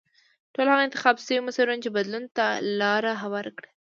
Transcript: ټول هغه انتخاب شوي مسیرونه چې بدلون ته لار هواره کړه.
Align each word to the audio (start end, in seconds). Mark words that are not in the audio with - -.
ټول 0.53 0.67
هغه 0.71 0.83
انتخاب 0.87 1.15
شوي 1.25 1.39
مسیرونه 1.47 1.81
چې 1.83 1.89
بدلون 1.97 2.23
ته 2.37 2.45
لار 2.79 3.03
هواره 3.23 3.51
کړه. 3.57 3.69